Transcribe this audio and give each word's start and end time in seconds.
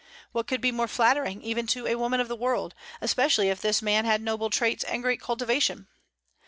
What 0.31 0.47
could 0.47 0.61
be 0.61 0.71
more 0.71 0.87
flattering 0.87 1.43
even 1.43 1.67
to 1.67 1.85
a 1.85 1.93
woman 1.93 2.19
of 2.19 2.27
the 2.27 2.35
world, 2.35 2.73
especially 3.01 3.49
if 3.49 3.61
this 3.61 3.83
man 3.83 4.03
had 4.03 4.23
noble 4.23 4.49
traits 4.49 4.83
and 4.83 5.03
great 5.03 5.21
cultivation? 5.21 5.89